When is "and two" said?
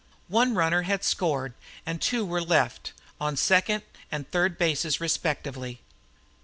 1.85-2.25